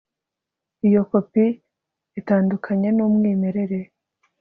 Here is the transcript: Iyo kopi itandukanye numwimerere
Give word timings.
Iyo 0.87 1.01
kopi 1.11 1.45
itandukanye 2.19 2.89
numwimerere 2.93 3.79